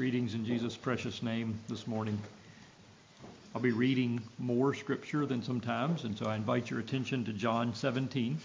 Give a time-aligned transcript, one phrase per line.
[0.00, 2.18] Greetings in Jesus' precious name this morning.
[3.54, 7.74] I'll be reading more scripture than sometimes, and so I invite your attention to John
[7.74, 8.38] 17.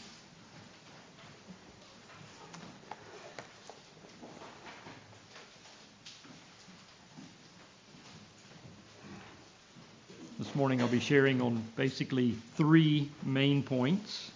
[10.38, 14.30] This morning I'll be sharing on basically three main points.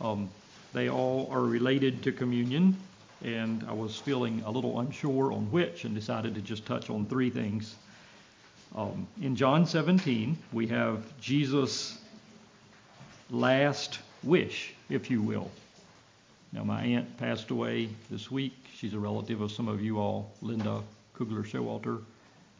[0.00, 0.28] Um,
[0.72, 2.76] they all are related to communion,
[3.22, 7.06] and I was feeling a little unsure on which and decided to just touch on
[7.06, 7.74] three things.
[8.74, 11.98] Um, in John 17, we have Jesus'
[13.30, 15.50] last wish, if you will.
[16.52, 18.54] Now, my aunt passed away this week.
[18.74, 20.82] She's a relative of some of you all, Linda
[21.14, 22.02] Kugler Showalter.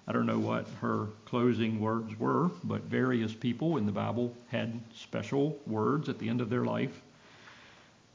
[0.07, 4.81] I don't know what her closing words were, but various people in the Bible had
[4.95, 7.03] special words at the end of their life.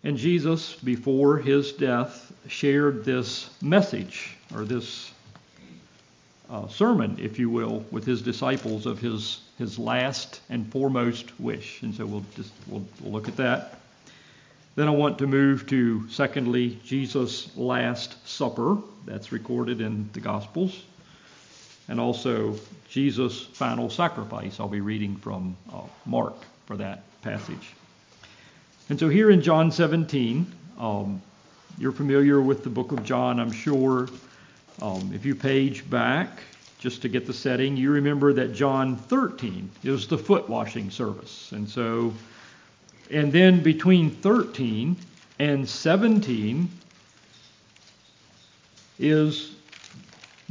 [0.03, 5.11] And Jesus, before his death, shared this message or this
[6.49, 11.81] uh, sermon, if you will, with his disciples of his his last and foremost wish.
[11.83, 13.79] And so we'll just we'll, we'll look at that.
[14.75, 18.77] Then I want to move to secondly Jesus' last supper.
[19.05, 20.83] That's recorded in the Gospels.
[21.87, 22.55] And also
[22.89, 24.59] Jesus' final sacrifice.
[24.59, 26.35] I'll be reading from uh, Mark
[26.65, 27.75] for that passage.
[28.89, 30.45] And so here in John 17,
[30.77, 31.21] um,
[31.77, 34.09] you're familiar with the book of John, I'm sure.
[34.81, 36.39] Um, if you page back,
[36.79, 41.53] just to get the setting, you remember that John 13 is the foot washing service.
[41.53, 42.13] And so,
[43.09, 44.97] and then between 13
[45.39, 46.69] and 17
[48.99, 49.55] is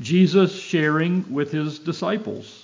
[0.00, 2.61] Jesus sharing with his disciples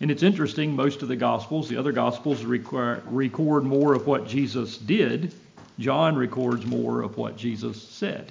[0.00, 4.28] and it's interesting, most of the Gospels, the other Gospels require, record more of what
[4.28, 5.34] Jesus did.
[5.78, 8.30] John records more of what Jesus said.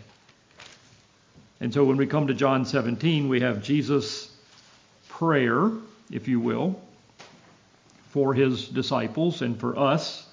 [1.60, 4.32] And so when we come to John 17, we have Jesus'
[5.10, 5.72] prayer,
[6.12, 6.80] if you will,
[8.12, 10.26] for his disciples and for us.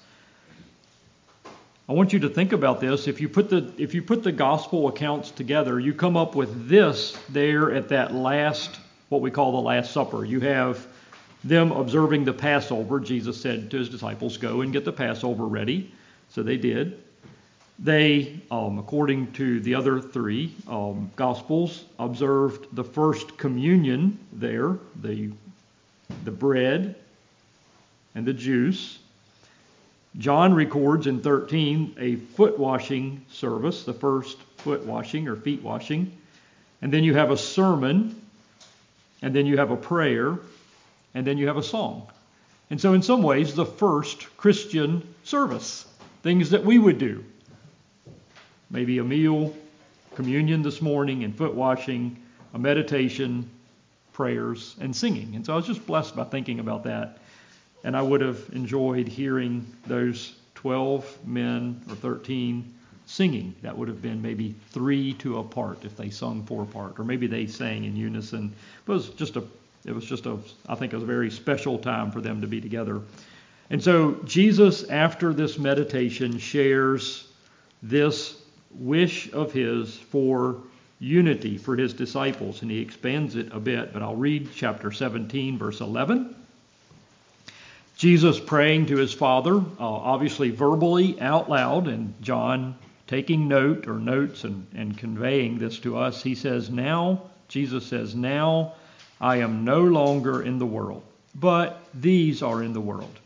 [1.89, 3.07] I want you to think about this.
[3.07, 6.67] If you put the if you put the gospel accounts together, you come up with
[6.67, 10.25] this there at that last what we call the last supper.
[10.25, 10.87] You have
[11.45, 15.91] them observing the Passover, Jesus said to his disciples, Go and get the Passover ready.
[16.29, 17.01] So they did.
[17.77, 25.29] They, um, according to the other three um, Gospels, observed the first communion there, the,
[26.23, 26.95] the bread
[28.15, 28.97] and the juice.
[30.17, 36.11] John records in 13 a foot washing service, the first foot washing or feet washing.
[36.81, 38.19] And then you have a sermon,
[39.21, 40.39] and then you have a prayer,
[41.15, 42.07] and then you have a song.
[42.69, 45.85] And so, in some ways, the first Christian service,
[46.21, 47.23] things that we would do.
[48.69, 49.55] Maybe a meal,
[50.15, 52.21] communion this morning, and foot washing,
[52.53, 53.49] a meditation,
[54.13, 55.35] prayers, and singing.
[55.35, 57.19] And so I was just blessed by thinking about that.
[57.83, 62.73] And I would have enjoyed hearing those 12 men or 13
[63.05, 63.53] singing.
[63.61, 67.03] That would have been maybe three to a part if they sung four part, or
[67.03, 68.51] maybe they sang in unison.
[68.85, 69.43] But it was just a
[69.85, 70.37] it was just a,
[70.67, 73.01] I think, a very special time for them to be together.
[73.69, 77.27] And so Jesus, after this meditation, shares
[77.81, 78.41] this
[78.71, 80.57] wish of his for
[80.99, 83.93] unity for his disciples, and he expands it a bit.
[83.93, 86.35] But I'll read chapter 17, verse 11.
[87.97, 92.75] Jesus praying to his Father, uh, obviously verbally out loud, and John
[93.07, 96.21] taking note or notes and, and conveying this to us.
[96.21, 98.73] He says, Now, Jesus says, Now
[99.19, 101.03] I am no longer in the world,
[101.33, 103.19] but these are in the world.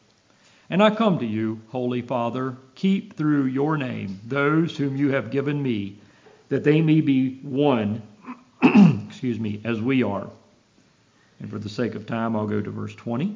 [0.69, 5.31] And I come to you, Holy Father, keep through your name those whom you have
[5.31, 5.97] given me,
[6.50, 8.03] that they may be one,
[9.07, 10.29] excuse me, as we are.
[11.39, 13.35] And for the sake of time, I'll go to verse 20.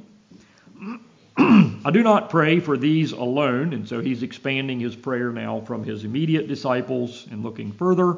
[1.38, 5.84] I do not pray for these alone, and so he's expanding his prayer now from
[5.84, 8.18] his immediate disciples and looking further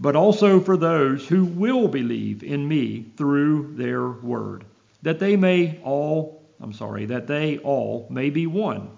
[0.00, 4.64] but also for those who will believe in me through their word,
[5.02, 8.90] that they may all, I'm sorry, that they all may be one,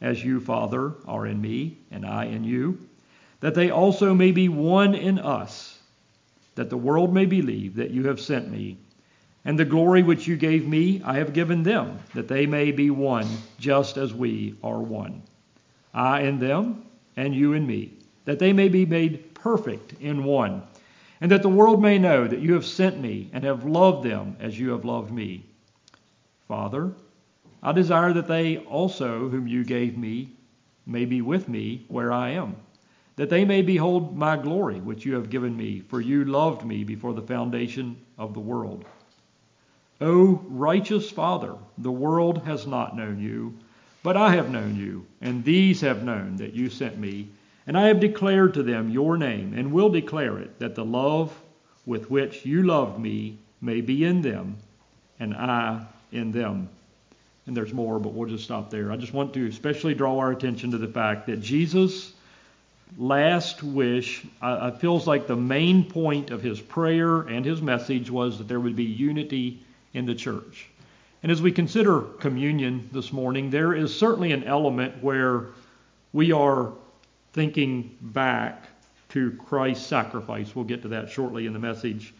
[0.00, 2.78] as you, Father, are in me, and I in you,
[3.40, 5.78] that they also may be one in us,
[6.54, 8.78] that the world may believe that you have sent me.
[9.44, 12.90] And the glory which you gave me, I have given them, that they may be
[12.90, 13.26] one,
[13.58, 15.22] just as we are one.
[15.94, 16.84] I in them,
[17.16, 17.92] and you in me,
[18.24, 20.62] that they may be made perfect in one,
[21.22, 24.36] and that the world may know that you have sent me and have loved them
[24.40, 25.42] as you have loved me.
[26.46, 26.92] Father,
[27.62, 30.28] I desire that they also, whom you gave me,
[30.84, 32.56] may be with me where I am,
[33.16, 36.84] that they may behold my glory, which you have given me, for you loved me
[36.84, 38.84] before the foundation of the world.
[40.02, 43.54] O righteous Father, the world has not known you,
[44.02, 47.28] but I have known you, and these have known that you sent me.
[47.68, 51.38] And I have declared to them your name, and will declare it, that the love
[51.84, 54.56] with which you loved me may be in them,
[55.20, 56.70] and I in them.
[57.46, 58.90] And there's more, but we'll just stop there.
[58.90, 62.14] I just want to especially draw our attention to the fact that Jesus'
[62.96, 68.38] last wish, uh, feels like the main point of his prayer and his message was
[68.38, 69.62] that there would be unity
[69.92, 70.68] in the church.
[71.22, 75.48] And as we consider communion this morning, there is certainly an element where
[76.14, 76.72] we are
[77.32, 78.64] thinking back
[79.10, 80.54] to Christ's sacrifice.
[80.54, 82.14] We'll get to that shortly in the message.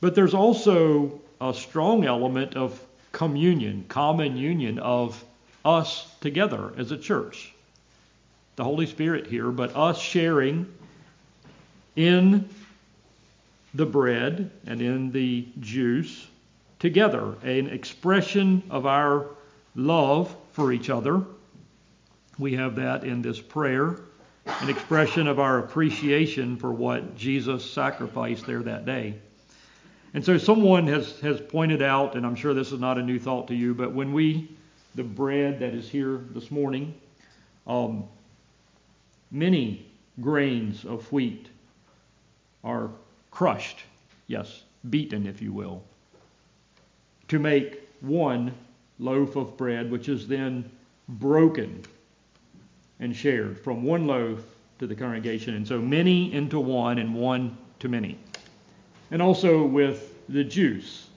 [0.00, 2.80] But there's also a strong element of
[3.12, 5.22] communion, common union of
[5.64, 7.52] us together as a church.
[8.56, 10.72] The Holy Spirit here, but us sharing
[11.96, 12.48] in
[13.74, 16.26] the bread and in the juice
[16.78, 19.26] together, an expression of our
[19.74, 21.22] love for each other.
[22.38, 24.00] We have that in this prayer,
[24.46, 29.14] an expression of our appreciation for what Jesus sacrificed there that day.
[30.14, 33.18] And so someone has, has pointed out, and I'm sure this is not a new
[33.18, 34.50] thought to you, but when we,
[34.94, 36.94] the bread that is here this morning,
[37.66, 38.04] um,
[39.30, 39.86] many
[40.20, 41.48] grains of wheat
[42.64, 42.90] are
[43.30, 43.80] crushed,
[44.28, 45.82] yes, beaten, if you will,
[47.28, 48.54] to make one
[48.98, 50.70] loaf of bread, which is then
[51.08, 51.82] broken
[53.00, 54.44] and shared from one loaf
[54.78, 55.54] to the congregation.
[55.54, 58.18] And so many into one and one to many.
[59.10, 61.08] And also with the juice.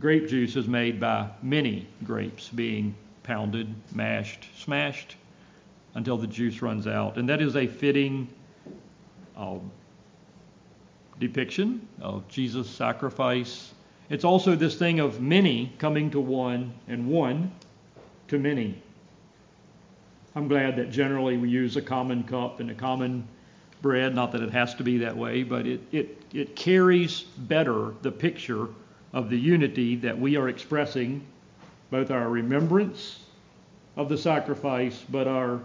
[0.00, 5.16] Grape juice is made by many grapes being pounded, mashed, smashed
[5.94, 7.16] until the juice runs out.
[7.16, 8.28] And that is a fitting
[9.36, 9.70] um,
[11.18, 13.74] depiction of Jesus' sacrifice.
[14.08, 17.52] It's also this thing of many coming to one and one
[18.30, 18.80] to many.
[20.36, 23.26] I'm glad that generally we use a common cup and a common
[23.82, 27.92] bread, not that it has to be that way, but it, it, it carries better
[28.02, 28.68] the picture
[29.12, 31.26] of the unity that we are expressing,
[31.90, 33.18] both our remembrance
[33.96, 35.60] of the sacrifice, but our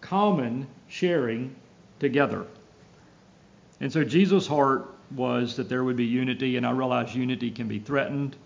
[0.00, 1.54] common sharing
[1.98, 2.46] together.
[3.80, 7.66] And so Jesus' heart was that there would be unity, and I realize unity can
[7.66, 8.36] be threatened.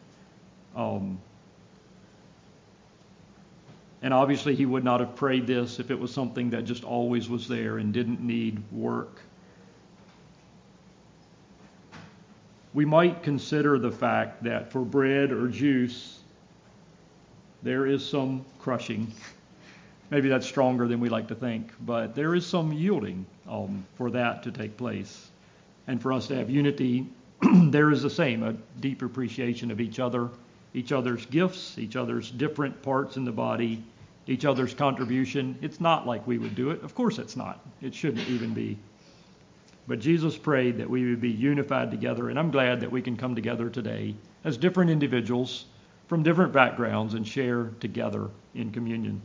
[0.75, 1.21] Um,
[4.03, 7.29] and obviously, he would not have prayed this if it was something that just always
[7.29, 9.21] was there and didn't need work.
[12.75, 16.21] We might consider the fact that for bread or juice,
[17.63, 19.13] there is some crushing.
[20.11, 24.11] Maybe that's stronger than we like to think, but there is some yielding um, for
[24.11, 25.31] that to take place
[25.89, 27.07] and for us to have unity,
[27.43, 30.29] there is the same a deep appreciation of each other,
[30.75, 33.83] each other's gifts, each other's different parts in the body,
[34.27, 35.57] each other's contribution.
[35.63, 36.83] It's not like we would do it.
[36.83, 37.67] Of course, it's not.
[37.81, 38.79] It shouldn't even be.
[39.87, 43.17] But Jesus prayed that we would be unified together, and I'm glad that we can
[43.17, 45.65] come together today as different individuals
[46.09, 49.23] from different backgrounds and share together in communion.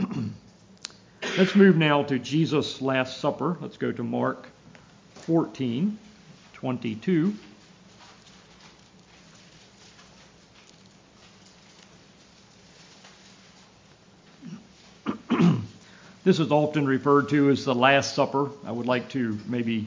[1.36, 3.58] Let's move now to Jesus' Last Supper.
[3.60, 4.48] Let's go to Mark
[5.14, 5.98] 14,
[6.52, 7.34] 22.
[16.24, 18.50] This is often referred to as the Last Supper.
[18.66, 19.86] I would like to maybe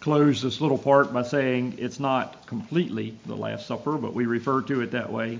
[0.00, 4.62] close this little part by saying it's not completely the Last Supper, but we refer
[4.62, 5.38] to it that way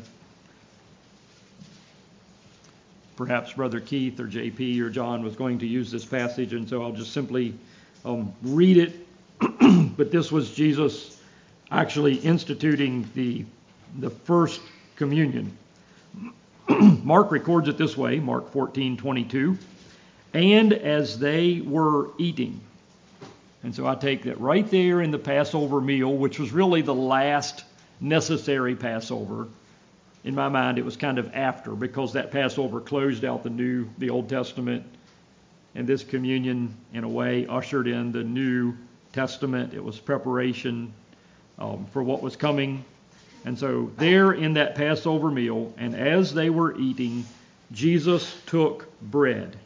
[3.21, 6.83] perhaps Brother Keith or JP or John was going to use this passage, and so
[6.83, 7.52] I'll just simply
[8.02, 9.07] um, read it.
[9.95, 11.21] but this was Jesus
[11.71, 13.45] actually instituting the,
[13.99, 14.62] the first
[14.97, 15.55] communion.
[17.05, 19.59] Mark records it this way Mark 14 22.
[20.32, 22.60] And as they were eating,
[23.62, 26.94] and so I take that right there in the Passover meal, which was really the
[26.94, 27.64] last
[28.00, 29.49] necessary Passover,
[30.25, 33.88] in my mind, it was kind of after because that Passover closed out the New,
[33.99, 34.84] the Old Testament,
[35.75, 38.75] and this communion, in a way, ushered in the New
[39.12, 39.72] Testament.
[39.72, 40.92] It was preparation
[41.58, 42.84] um, for what was coming.
[43.46, 47.25] And so, there in that Passover meal, and as they were eating,
[47.72, 49.56] Jesus took bread,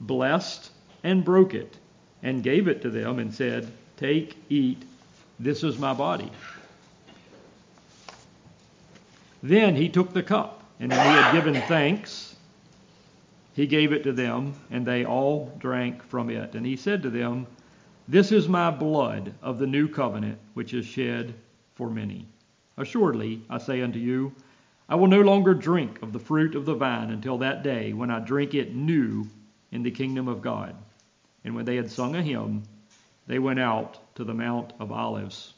[0.00, 0.70] blessed,
[1.02, 1.76] and broke it,
[2.22, 4.82] and gave it to them, and said, Take, eat,
[5.38, 6.30] this is my body.
[9.42, 12.36] Then he took the cup, and when he had given thanks,
[13.54, 16.54] he gave it to them, and they all drank from it.
[16.54, 17.46] And he said to them,
[18.06, 21.34] This is my blood of the new covenant, which is shed
[21.74, 22.26] for many.
[22.76, 24.32] Assuredly, I say unto you,
[24.88, 28.10] I will no longer drink of the fruit of the vine until that day when
[28.10, 29.26] I drink it new
[29.72, 30.74] in the kingdom of God.
[31.44, 32.62] And when they had sung a hymn,
[33.26, 35.52] they went out to the Mount of Olives.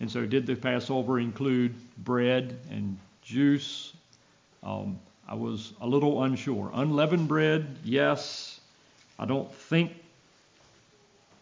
[0.00, 3.92] And so, did the Passover include bread and juice?
[4.62, 6.70] Um, I was a little unsure.
[6.74, 8.60] Unleavened bread, yes.
[9.18, 9.92] I don't think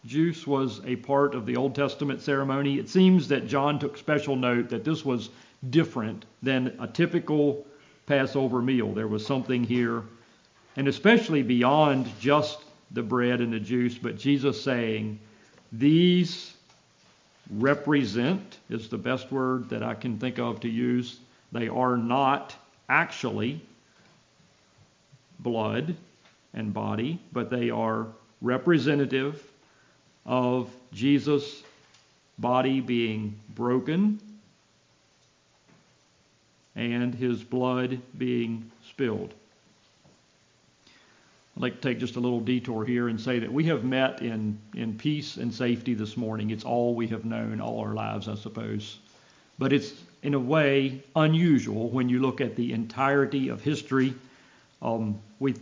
[0.05, 2.79] juice was a part of the Old Testament ceremony.
[2.79, 5.31] It seems that John took special note that this was
[5.71, 7.65] different than a typical
[8.07, 8.93] Passover meal.
[8.93, 10.03] There was something here,
[10.77, 12.59] and especially beyond just
[12.93, 15.19] the bread and the juice, but Jesus saying,
[15.73, 16.55] These
[17.51, 21.19] represent, is the best word that I can think of to use.
[21.51, 22.55] They are not
[22.89, 23.61] actually
[25.41, 25.95] blood
[26.55, 28.07] and body, but they are
[28.41, 29.43] representative
[30.25, 31.63] of Jesus'
[32.39, 34.21] body being broken
[36.75, 39.35] and his blood being spilled.
[41.57, 44.23] I'd like to take just a little detour here and say that we have met
[44.23, 46.51] in, in peace and safety this morning.
[46.51, 48.99] It's all we have known all our lives, I suppose.
[49.59, 49.93] But it's,
[50.23, 54.15] in a way, unusual when you look at the entirety of history
[54.83, 55.55] um, we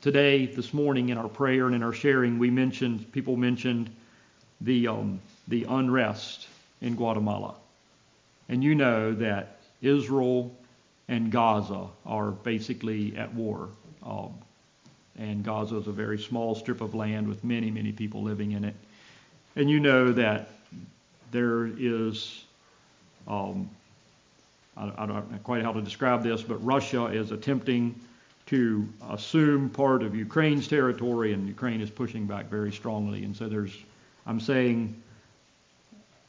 [0.00, 3.90] today, this morning, in our prayer and in our sharing, we mentioned people mentioned
[4.60, 6.46] the um, the unrest
[6.80, 7.54] in Guatemala,
[8.48, 10.54] and you know that Israel
[11.08, 13.68] and Gaza are basically at war.
[14.04, 14.34] Um,
[15.20, 18.64] and Gaza is a very small strip of land with many, many people living in
[18.64, 18.74] it.
[19.54, 20.48] And you know that
[21.30, 22.44] there is,
[23.28, 23.68] um,
[24.76, 27.94] I, I, don't know quite how to describe this, but Russia is attempting
[28.46, 33.22] to assume part of Ukraine's territory, and Ukraine is pushing back very strongly.
[33.24, 33.76] And so there's,
[34.26, 35.00] I'm saying,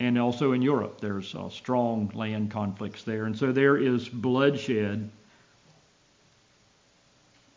[0.01, 3.24] and also in Europe, there's uh, strong land conflicts there.
[3.24, 5.10] And so there is bloodshed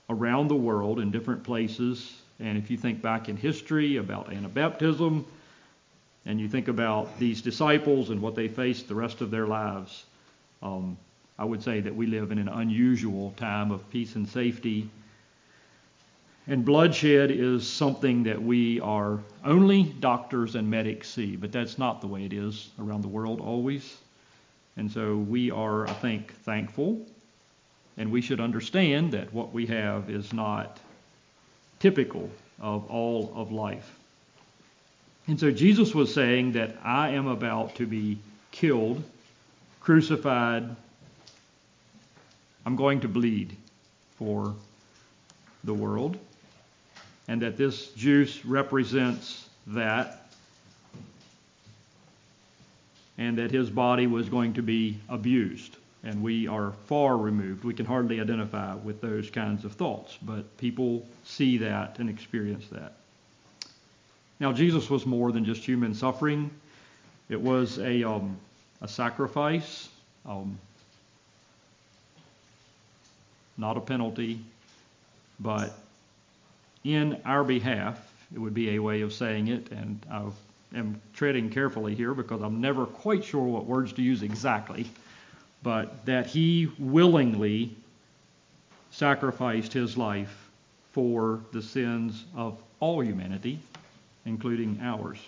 [0.08, 2.20] around the world in different places.
[2.40, 5.24] And if you think back in history about Anabaptism,
[6.26, 10.04] and you think about these disciples and what they faced the rest of their lives,
[10.62, 10.96] um,
[11.38, 14.88] I would say that we live in an unusual time of peace and safety.
[16.46, 22.00] And bloodshed is something that we are only doctors and medics see, but that's not
[22.00, 23.96] the way it is around the world always.
[24.76, 27.06] And so we are, I think, thankful,
[27.96, 30.78] and we should understand that what we have is not
[31.78, 33.98] typical of all of life.
[35.26, 38.18] And so Jesus was saying that I am about to be
[38.50, 39.02] killed,
[39.80, 40.76] crucified,
[42.66, 43.56] I'm going to bleed
[44.16, 44.54] for
[45.64, 46.18] the world,
[47.28, 50.26] and that this juice represents that,
[53.16, 55.76] and that his body was going to be abused.
[56.04, 57.64] And we are far removed.
[57.64, 62.66] We can hardly identify with those kinds of thoughts, but people see that and experience
[62.68, 62.92] that.
[64.38, 66.50] Now, Jesus was more than just human suffering,
[67.30, 68.36] it was a, um,
[68.82, 69.88] a sacrifice.
[70.26, 70.58] Um,
[73.56, 74.40] not a penalty,
[75.40, 75.78] but
[76.82, 77.98] in our behalf,
[78.34, 80.24] it would be a way of saying it, and I
[80.76, 84.86] am treading carefully here because I'm never quite sure what words to use exactly,
[85.64, 87.74] but that he willingly
[88.92, 90.48] sacrificed his life
[90.92, 93.58] for the sins of all humanity,
[94.26, 95.18] including ours.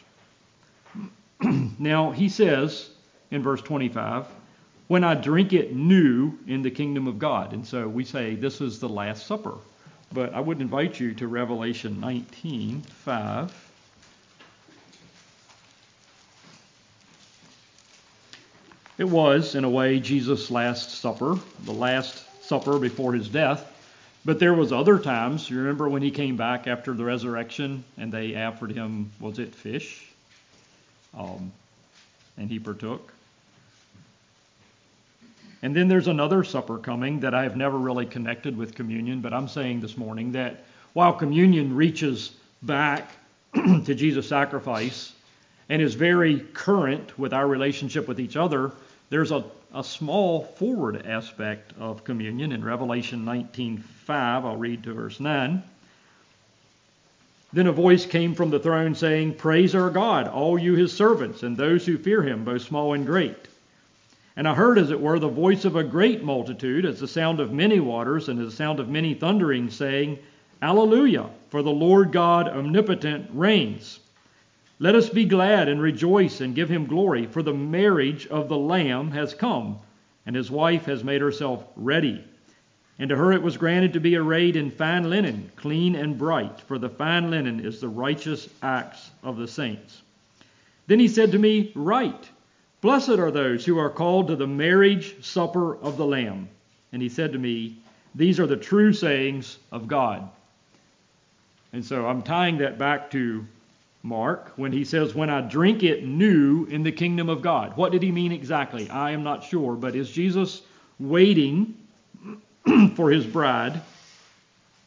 [1.79, 2.91] now, he says
[3.33, 4.27] in verse 25,
[4.89, 7.53] when I drink it new in the kingdom of God.
[7.53, 9.55] And so we say this is the Last Supper.
[10.13, 13.66] But I would invite you to Revelation 19 5.
[18.99, 23.73] It was, in a way, Jesus' Last Supper, the Last Supper before his death.
[24.25, 25.49] But there was other times.
[25.51, 29.55] You remember when he came back after the resurrection and they offered him, was it
[29.55, 30.07] fish?
[31.17, 31.53] Um,
[32.39, 33.13] and he partook.
[35.63, 39.33] And then there's another supper coming that I have never really connected with communion, but
[39.33, 43.11] I'm saying this morning that while communion reaches back
[43.55, 45.13] to Jesus' sacrifice
[45.69, 48.73] and is very current with our relationship with each other,
[49.11, 49.45] there's a,
[49.75, 53.83] a small forward aspect of communion in Revelation 19:5.
[54.09, 55.63] I'll read to verse 9.
[57.53, 61.43] Then a voice came from the throne saying, Praise our God, all you his servants,
[61.43, 63.49] and those who fear him, both small and great.
[64.37, 67.41] And I heard, as it were, the voice of a great multitude, as the sound
[67.41, 70.19] of many waters, and as the sound of many thunderings, saying,
[70.61, 74.01] Alleluia, for the Lord God omnipotent reigns.
[74.79, 78.59] Let us be glad and rejoice and give him glory, for the marriage of the
[78.59, 79.79] Lamb has come,
[80.27, 82.23] and his wife has made herself ready.
[82.99, 86.61] And to her it was granted to be arrayed in fine linen, clean and bright,
[86.61, 90.03] for the fine linen is the righteous acts of the saints.
[90.87, 92.31] Then he said to me, Write.
[92.83, 96.49] Blessed are those who are called to the marriage supper of the Lamb.
[96.93, 97.77] And he said to me,
[98.15, 100.29] These are the true sayings of God.
[101.73, 103.45] And so I'm tying that back to
[104.07, 107.77] Mark when he says, When I drink it new in the kingdom of God.
[107.77, 108.89] What did he mean exactly?
[108.89, 109.75] I am not sure.
[109.75, 110.63] But is Jesus
[111.01, 111.75] waiting
[112.95, 113.83] for his bride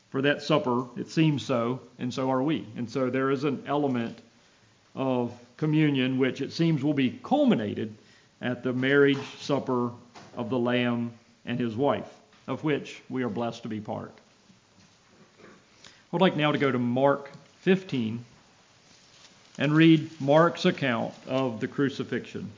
[0.10, 0.86] for that supper?
[0.96, 2.66] It seems so, and so are we.
[2.78, 4.20] And so there is an element
[4.96, 7.94] of communion, which it seems will be culminated
[8.42, 9.92] at the marriage supper
[10.38, 11.12] of the Lamb
[11.46, 12.10] and his wife,
[12.48, 14.14] of which we are blessed to be part.
[16.14, 18.24] I'd like now to go to Mark 15
[19.60, 22.50] and read Mark's account of the crucifixion.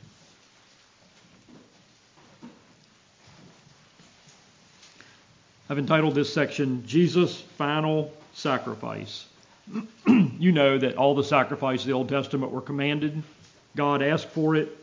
[5.68, 9.26] I've entitled this section Jesus' Final Sacrifice.
[10.06, 13.24] you know that all the sacrifices of the Old Testament were commanded.
[13.76, 14.78] God asked for it.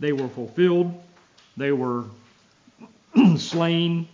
[0.00, 1.00] They were fulfilled.
[1.56, 2.04] They were
[3.36, 4.08] slain.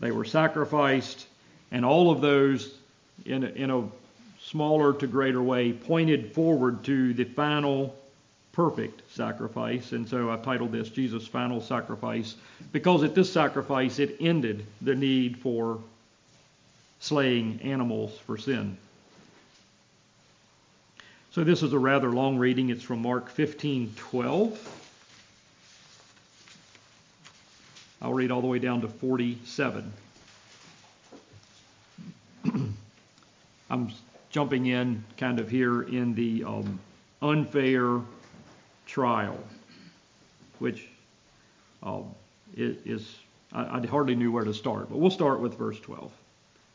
[0.00, 1.28] They were sacrificed.
[1.70, 2.74] And all of those,
[3.24, 3.84] in a, in a
[4.52, 7.96] smaller to greater way, pointed forward to the final
[8.52, 9.92] perfect sacrifice.
[9.92, 12.34] And so I've titled this Jesus' Final Sacrifice
[12.70, 15.80] because at this sacrifice it ended the need for
[17.00, 18.76] slaying animals for sin.
[21.30, 22.68] So this is a rather long reading.
[22.68, 24.58] It's from Mark 15:12.
[28.02, 29.92] I'll read all the way down to 47.
[33.70, 33.90] I'm
[34.32, 36.80] jumping in kind of here in the um,
[37.20, 38.00] unfair
[38.86, 39.38] trial,
[40.58, 40.88] which
[41.82, 42.12] um,
[42.56, 43.16] is,
[43.52, 46.10] I, I hardly knew where to start, but we'll start with verse 12.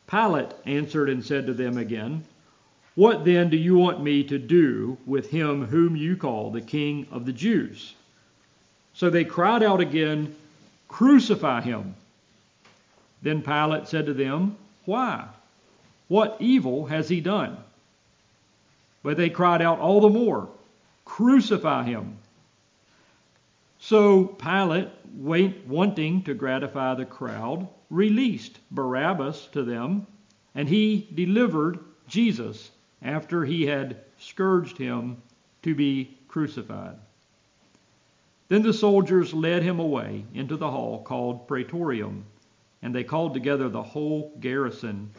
[0.06, 2.24] Pilate answered and said to them again,
[2.98, 7.06] what then do you want me to do with him whom you call the King
[7.12, 7.94] of the Jews?
[8.92, 10.34] So they cried out again,
[10.88, 11.94] Crucify him.
[13.22, 15.28] Then Pilate said to them, Why?
[16.08, 17.56] What evil has he done?
[19.02, 20.48] But they cried out all the more,
[21.04, 22.18] Crucify him.
[23.78, 30.06] So Pilate, wanting to gratify the crowd, released Barabbas to them,
[30.54, 32.70] and he delivered Jesus
[33.02, 35.22] after he had scourged him
[35.62, 36.96] to be crucified.
[38.48, 42.24] Then the soldiers led him away into the hall called Praetorium,
[42.82, 45.10] and they called together the whole garrison.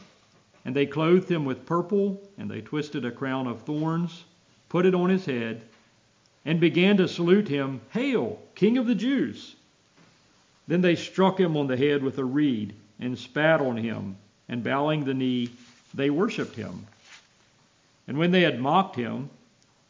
[0.66, 4.26] And they clothed him with purple, and they twisted a crown of thorns,
[4.68, 5.64] put it on his head,
[6.46, 9.56] and began to salute him, Hail, King of the Jews!
[10.68, 14.18] Then they struck him on the head with a reed, and spat on him,
[14.48, 15.50] and bowing the knee,
[15.94, 16.86] they worshipped him.
[18.08, 19.30] And when they had mocked him,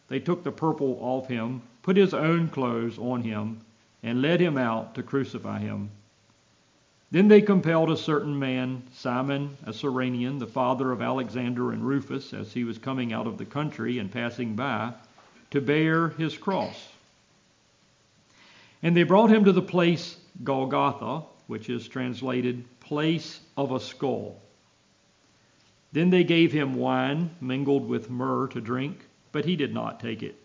[0.08, 3.60] they took the purple off him, put his own clothes on him,
[4.04, 5.90] and led him out to crucify him.
[7.12, 12.34] Then they compelled a certain man, Simon, a Cyrenian, the father of Alexander and Rufus,
[12.34, 14.94] as he was coming out of the country and passing by,
[15.50, 16.90] to bear his cross.
[18.84, 24.40] And they brought him to the place Golgotha, which is translated place of a skull.
[25.92, 30.22] Then they gave him wine mingled with myrrh to drink, but he did not take
[30.22, 30.36] it.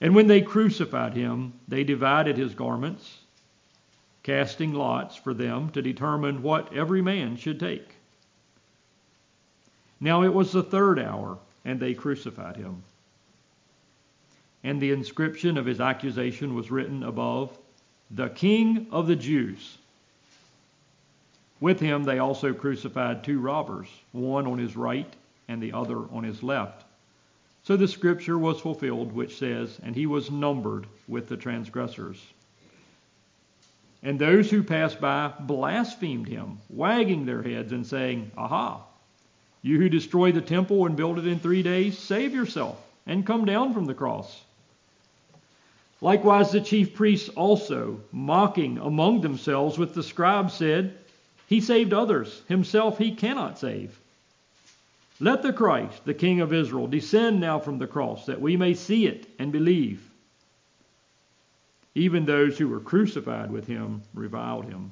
[0.00, 3.18] And when they crucified him, they divided his garments,
[4.22, 7.94] casting lots for them to determine what every man should take.
[10.00, 12.82] Now it was the third hour, and they crucified him.
[14.62, 17.56] And the inscription of his accusation was written above,
[18.10, 19.78] The King of the Jews.
[21.60, 25.12] With him they also crucified two robbers, one on his right
[25.48, 26.84] and the other on his left.
[27.62, 32.18] So the scripture was fulfilled, which says, And he was numbered with the transgressors.
[34.02, 38.82] And those who passed by blasphemed him, wagging their heads and saying, Aha!
[39.62, 43.44] You who destroy the temple and build it in three days, save yourself and come
[43.44, 44.42] down from the cross.
[46.00, 50.96] Likewise, the chief priests also, mocking among themselves with the scribes, said,
[51.46, 52.42] he saved others.
[52.48, 53.98] Himself he cannot save.
[55.18, 58.72] Let the Christ, the King of Israel, descend now from the cross, that we may
[58.72, 60.09] see it and believe.
[62.00, 64.90] Even those who were crucified with him reviled him.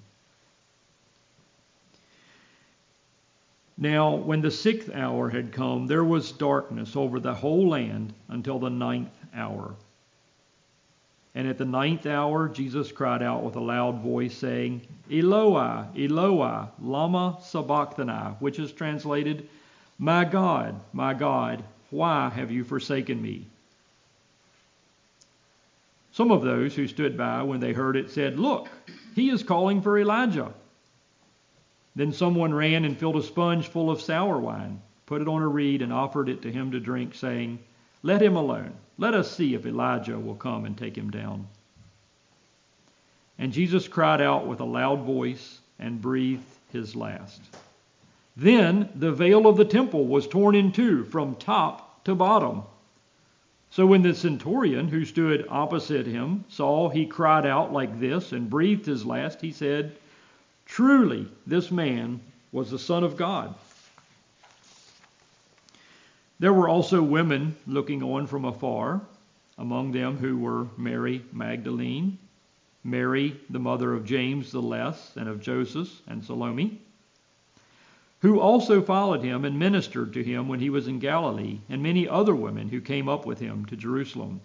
[3.78, 8.58] Now, when the sixth hour had come, there was darkness over the whole land until
[8.58, 9.74] the ninth hour.
[11.34, 16.66] And at the ninth hour, Jesus cried out with a loud voice, saying, Eloi, Eloi,
[16.78, 19.48] lama sabachthani, which is translated,
[19.98, 23.46] My God, my God, why have you forsaken me?
[26.18, 28.68] Some of those who stood by when they heard it said, Look,
[29.14, 30.52] he is calling for Elijah.
[31.94, 35.46] Then someone ran and filled a sponge full of sour wine, put it on a
[35.46, 37.60] reed, and offered it to him to drink, saying,
[38.02, 38.72] Let him alone.
[38.96, 41.46] Let us see if Elijah will come and take him down.
[43.38, 47.42] And Jesus cried out with a loud voice and breathed his last.
[48.36, 52.64] Then the veil of the temple was torn in two from top to bottom.
[53.78, 58.50] So when the centurion who stood opposite him saw, he cried out like this and
[58.50, 59.40] breathed his last.
[59.40, 59.96] He said,
[60.66, 62.18] Truly, this man
[62.50, 63.54] was the Son of God.
[66.40, 69.00] There were also women looking on from afar,
[69.58, 72.18] among them who were Mary Magdalene,
[72.82, 76.80] Mary, the mother of James the Less, and of Joseph and Salome,
[78.20, 82.08] who also followed him and ministered to him when he was in Galilee, and many
[82.08, 84.40] other women who came up with him to Jerusalem.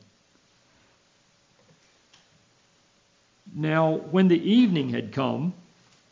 [3.56, 5.54] Now, when the evening had come,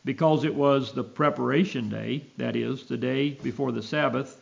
[0.04, 4.40] because it was the preparation day, that is, the day before the Sabbath,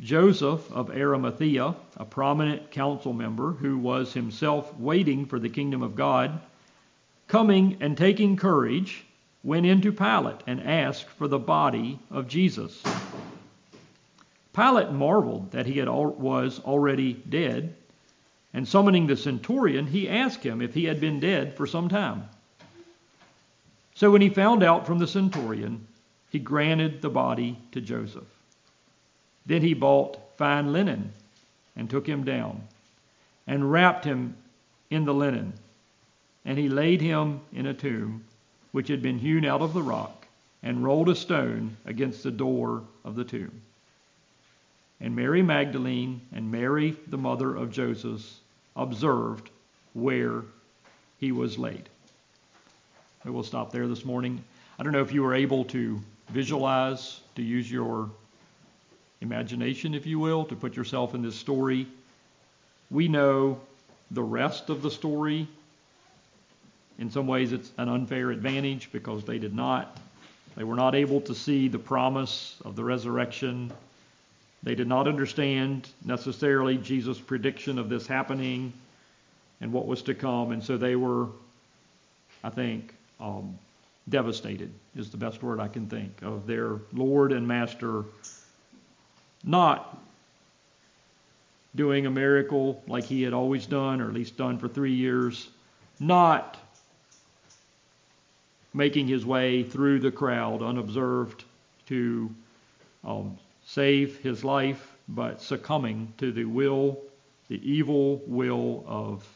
[0.00, 5.94] Joseph of Arimathea, a prominent council member who was himself waiting for the kingdom of
[5.94, 6.40] God,
[7.28, 9.04] coming and taking courage,
[9.42, 12.82] went into Pilate and asked for the body of Jesus.
[14.52, 17.74] Pilate marveled that he had al- was already dead,
[18.52, 22.28] and summoning the centurion, he asked him if he had been dead for some time.
[23.94, 25.86] So when he found out from the centurion,
[26.30, 28.24] he granted the body to Joseph.
[29.46, 31.12] Then he bought fine linen
[31.76, 32.62] and took him down
[33.46, 34.36] and wrapped him
[34.90, 35.52] in the linen.
[36.44, 38.24] And he laid him in a tomb
[38.72, 40.26] which had been hewn out of the rock
[40.62, 43.62] and rolled a stone against the door of the tomb.
[45.00, 48.22] And Mary Magdalene and Mary, the mother of Joseph,
[48.76, 49.50] observed
[49.94, 50.42] where
[51.18, 51.88] he was laid.
[53.24, 54.42] We will stop there this morning.
[54.78, 58.10] I don't know if you were able to visualize, to use your
[59.20, 61.86] imagination, if you will, to put yourself in this story.
[62.90, 63.60] We know
[64.10, 65.48] the rest of the story.
[67.00, 69.96] In some ways, it's an unfair advantage because they did not.
[70.54, 73.72] They were not able to see the promise of the resurrection.
[74.62, 78.74] They did not understand necessarily Jesus' prediction of this happening
[79.62, 80.52] and what was to come.
[80.52, 81.28] And so they were,
[82.44, 83.58] I think, um,
[84.10, 88.04] devastated is the best word I can think of their Lord and Master
[89.42, 89.98] not
[91.74, 95.48] doing a miracle like he had always done, or at least done for three years,
[95.98, 96.58] not
[98.72, 101.44] making his way through the crowd unobserved
[101.86, 102.30] to
[103.04, 106.98] um, save his life, but succumbing to the will,
[107.48, 109.26] the evil will of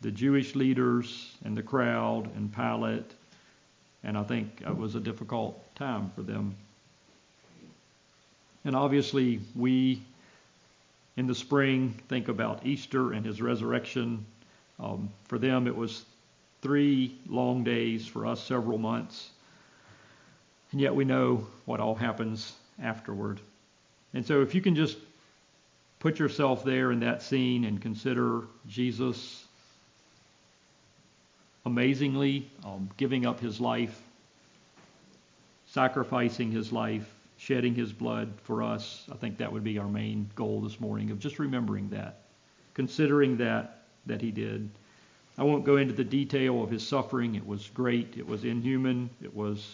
[0.00, 3.10] the Jewish leaders and the crowd and Pilate,
[4.02, 6.54] and I think it was a difficult time for them.
[8.64, 10.02] And obviously, we
[11.16, 14.24] in the spring think about Easter and his resurrection.
[14.78, 16.04] Um, for them, it was
[16.62, 19.30] three long days, for us, several months.
[20.72, 23.40] And yet we know what all happens afterward.
[24.14, 24.98] And so, if you can just
[25.98, 29.44] put yourself there in that scene and consider Jesus
[31.66, 34.00] amazingly um, giving up his life,
[35.66, 39.06] sacrificing his life, shedding his blood for us.
[39.12, 42.22] I think that would be our main goal this morning of just remembering that,
[42.74, 44.68] considering that that he did.
[45.40, 47.34] I won't go into the detail of his suffering.
[47.34, 48.18] It was great.
[48.18, 49.08] It was inhuman.
[49.22, 49.72] It was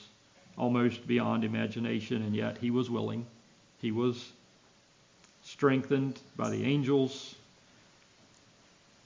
[0.57, 3.27] almost beyond imagination, and yet he was willing.
[3.81, 4.31] He was
[5.43, 7.35] strengthened by the angels.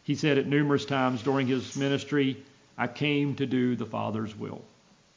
[0.04, 2.36] He said it numerous times during his ministry
[2.76, 4.60] I came to do the Father's will.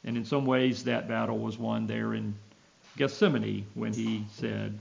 [0.02, 2.34] And in some ways, that battle was won there in
[2.96, 4.78] Gethsemane when he said,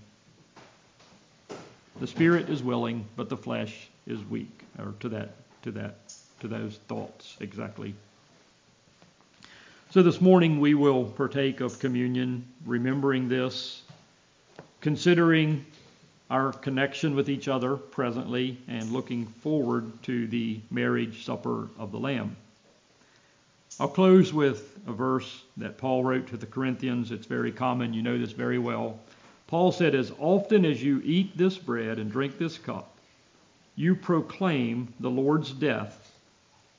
[1.99, 4.63] The spirit is willing, but the flesh is weak.
[4.79, 5.97] Or to that, to that,
[6.43, 7.95] to those thoughts exactly.
[9.91, 13.81] So this morning we will partake of communion, remembering this,
[14.81, 15.65] considering
[16.29, 21.99] our connection with each other presently and looking forward to the marriage supper of the
[21.99, 22.35] Lamb.
[23.79, 27.13] I'll close with a verse that Paul wrote to the Corinthians.
[27.13, 28.99] It's very common, you know this very well.
[29.47, 32.97] Paul said, As often as you eat this bread and drink this cup,
[33.77, 36.02] you proclaim the Lord's death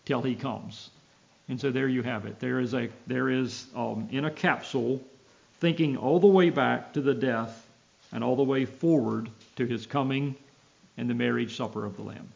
[0.05, 0.91] till he comes.
[1.49, 2.41] And so there you have it.
[2.41, 5.03] There is a there is um, in a capsule,
[5.61, 7.67] thinking all the way back to the death
[8.13, 10.35] and all the way forward to his coming
[10.97, 12.29] and the marriage supper of the Lamb.